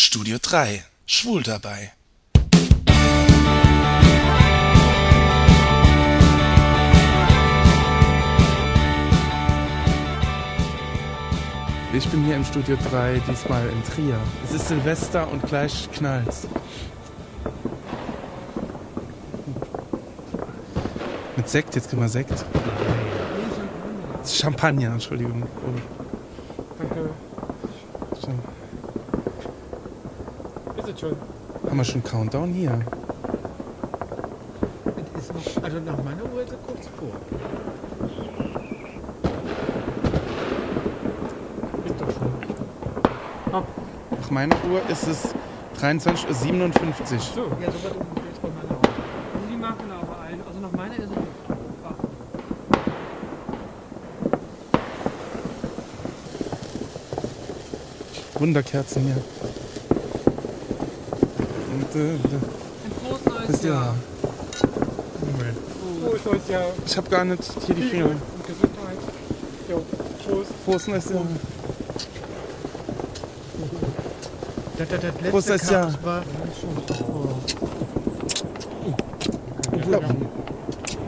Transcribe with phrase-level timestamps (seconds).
[0.00, 1.92] Studio 3 Schwul dabei.
[11.92, 14.16] Ich bin hier im Studio 3, diesmal in Trier.
[14.44, 16.46] Es ist Silvester und gleich knallt's.
[21.36, 22.44] Mit Sekt, jetzt kriegen wir Sekt.
[24.24, 25.42] Champagner, Entschuldigung.
[25.42, 26.78] Oh.
[26.78, 27.10] Danke.
[30.98, 31.16] Schon?
[31.64, 32.76] Haben wir schon Countdown hier?
[35.16, 37.14] Es ist noch, also nach meiner Uhr ist es kurz vor.
[41.84, 42.32] Ist doch schon.
[44.20, 45.34] Nach meiner Uhr ist es
[45.80, 46.26] 23.57 Uhr.
[46.26, 48.74] So, ja, so wird es jetzt bei meiner.
[48.74, 50.40] Und die machen aber allen.
[50.48, 51.16] Also nach meiner ist es.
[51.84, 51.94] Ah.
[58.40, 59.22] Wunderkerzen hier.
[61.94, 62.20] Äh, Ein
[63.02, 63.74] frohes neues das Jahr.
[63.74, 63.94] Jahr.
[65.20, 65.58] Moment.
[66.04, 66.64] Frohes neues Jahr.
[66.86, 68.10] Ich habe gar nicht hier die Finger.
[68.46, 68.98] Gesundheit.
[69.68, 69.82] Jo,
[70.26, 70.50] Prost.
[70.64, 71.22] Frohes neues Jahr.
[74.76, 75.94] Das, das, das letzte Prost, das Jahr.
[76.04, 76.22] War.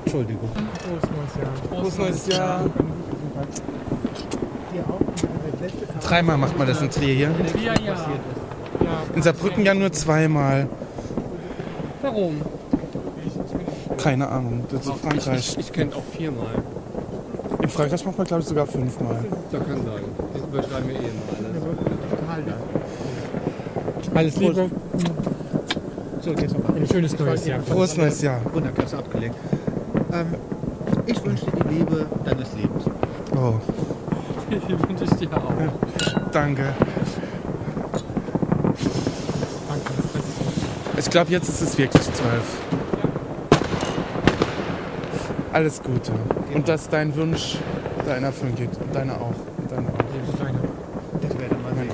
[0.04, 0.50] Entschuldigung.
[0.82, 1.80] Frohes neues Jahr.
[1.82, 2.70] Frohes neues Jahr.
[6.02, 7.34] Dreimal macht man das in Trier hier.
[7.62, 7.92] Ja, ja.
[7.92, 7.96] ja.
[9.14, 10.68] In Saarbrücken ja nur zweimal.
[12.02, 12.40] Warum?
[13.98, 14.64] Keine Ahnung.
[14.70, 15.56] Das ist Frankreich.
[15.58, 16.46] Ich kenne auch viermal.
[17.62, 19.24] In Frankreich macht man, glaube ich, sogar fünfmal.
[19.52, 20.04] Da kann sein.
[20.34, 21.10] Die überschreiben mir eh
[22.10, 22.54] total da.
[24.18, 24.70] Alles Liebe.
[26.22, 26.76] So, jetzt nochmal.
[26.76, 27.60] Ein schönes neues Jahr.
[27.60, 28.40] Frohes neues Jahr.
[28.52, 29.34] Wunderklasse abgelegt.
[30.12, 30.26] Ähm,
[31.06, 32.84] ich wünsche dir die Liebe deines Lebens.
[33.36, 33.54] Oh,
[34.50, 35.52] Die wünsche ich dir auch.
[36.32, 36.74] Danke.
[41.00, 42.58] Ich glaube, jetzt ist es wirklich zwölf.
[45.52, 46.12] Alles Gute.
[46.54, 47.56] Und dass dein Wunsch
[48.06, 48.70] da in Erfüllung geht.
[48.78, 49.34] Und deine auch.
[49.56, 49.92] Und deine auch.
[50.38, 50.60] Danke.
[51.22, 51.90] Das werden wir mal sehen.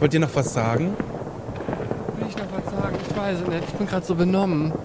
[0.00, 0.96] Wollt ihr noch was sagen?
[2.16, 2.96] Will ich noch was sagen?
[3.06, 3.64] Ich weiß es nicht.
[3.68, 4.72] Ich bin gerade so benommen.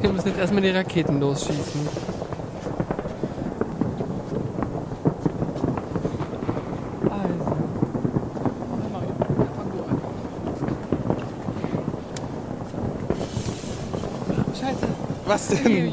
[0.00, 1.88] Wir müssen jetzt erstmal die Raketen losschießen.
[7.08, 7.56] Also.
[14.60, 14.86] Scheiße.
[15.24, 15.92] Was denn?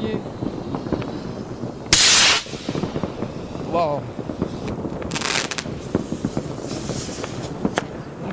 [3.70, 4.02] Wow.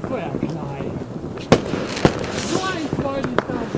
[0.10, 0.92] War ja klein.
[2.50, 3.70] So ein Freundlichkeit.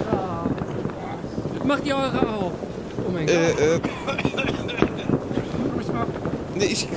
[1.65, 2.51] Macht ihr eure auch?
[3.05, 3.35] Oh mein Gott.
[3.35, 3.79] Äh, äh.
[6.55, 6.87] Nee, ich, äh,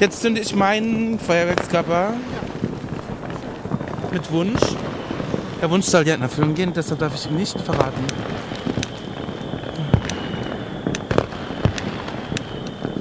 [0.00, 2.14] jetzt zünde ich meinen Feuerwerkskörper
[4.12, 4.60] mit Wunsch.
[5.60, 8.04] Der Wunsch soll ja in Erfüllung gehen, deshalb darf ich ihn nicht verraten.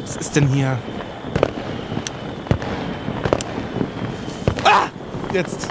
[0.10, 0.76] Was ist denn hier?
[4.64, 4.88] Ah!
[5.32, 5.68] Jetzt.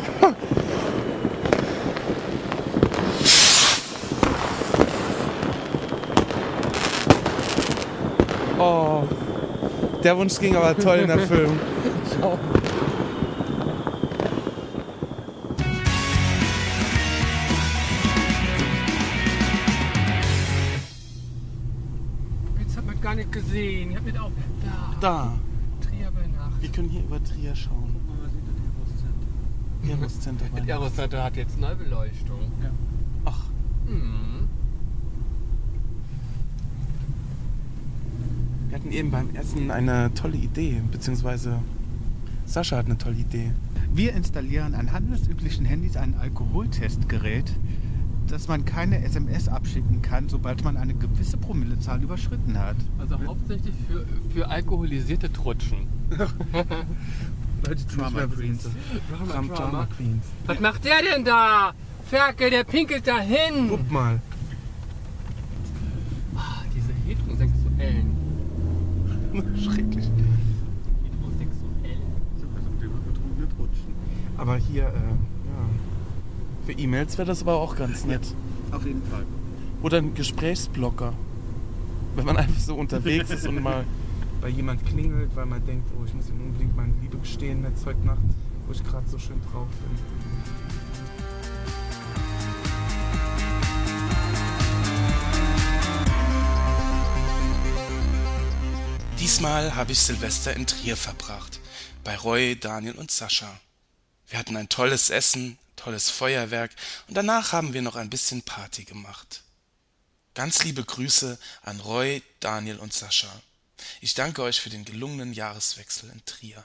[8.60, 9.02] Oh.
[10.04, 11.58] Der Wunsch ging aber toll in Erfüllung.
[12.04, 12.16] Jetzt
[22.88, 23.90] man gar nicht gesehen.
[23.90, 24.30] Ich hab nicht auch.
[24.64, 24.96] Da.
[25.00, 25.38] Da.
[25.80, 26.60] Trier bei Nacht.
[26.60, 27.94] Wir können hier über Trier schauen.
[29.82, 30.44] Heroes-Center.
[30.66, 32.50] Die Aeroseite hat jetzt eine Beleuchtung.
[33.24, 33.44] Ach,
[33.86, 34.48] Hm.
[38.68, 41.60] wir hatten eben beim Essen eine tolle Idee, beziehungsweise
[42.44, 43.52] Sascha hat eine tolle Idee.
[43.94, 47.50] Wir installieren an handelsüblichen Handys ein Alkoholtestgerät,
[48.28, 52.76] dass man keine SMS abschicken kann, sobald man eine gewisse Promillezahl überschritten hat.
[52.98, 55.86] Also hauptsächlich für, für alkoholisierte Trutschen.
[57.66, 58.68] Leute, die Drama Queens.
[59.10, 60.24] Drama, Drama, Drama Queens.
[60.46, 61.72] Was macht der denn da?
[62.06, 63.68] Ferkel, der pinkelt da hin.
[63.68, 64.20] Guck mal.
[66.36, 68.16] Ah, diese Heterosexuellen.
[69.56, 70.06] Schrecklich.
[70.06, 71.98] Heterosexuell.
[74.36, 75.37] Aber hier, äh.
[76.68, 78.20] Für E-Mails wäre das aber auch ganz nett.
[78.72, 79.24] Auf jeden Fall.
[79.80, 81.14] Oder ein Gesprächsblocker.
[82.14, 83.86] Wenn man einfach so unterwegs ist und mal
[84.42, 87.86] bei jemand klingelt, weil man denkt, oh, ich muss ihm unbedingt meine Liebe gestehen jetzt
[87.86, 88.20] heute Nacht,
[88.66, 89.98] wo ich gerade so schön drauf bin.
[99.18, 101.60] Diesmal habe ich Silvester in Trier verbracht,
[102.04, 103.58] bei Roy, Daniel und Sascha.
[104.28, 105.56] Wir hatten ein tolles Essen,
[105.88, 106.70] tolles Feuerwerk
[107.06, 109.42] und danach haben wir noch ein bisschen Party gemacht.
[110.34, 113.32] Ganz liebe Grüße an Roy, Daniel und Sascha.
[114.02, 116.62] Ich danke euch für den gelungenen Jahreswechsel in Trier.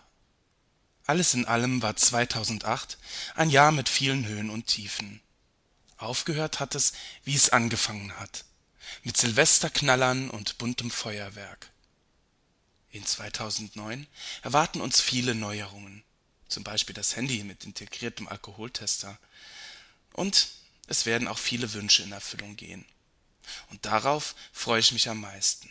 [1.05, 2.97] Alles in allem war 2008
[3.35, 5.21] ein Jahr mit vielen Höhen und Tiefen.
[5.95, 6.91] Aufgehört hat es,
[7.23, 8.43] wie es angefangen hat,
[9.03, 11.71] mit Silvesterknallern und buntem Feuerwerk.
[12.91, 14.05] In 2009
[14.41, 16.03] erwarten uns viele Neuerungen,
[16.47, 19.17] zum Beispiel das Handy mit integriertem Alkoholtester.
[20.13, 20.49] Und
[20.87, 22.85] es werden auch viele Wünsche in Erfüllung gehen.
[23.69, 25.69] Und darauf freue ich mich am meisten.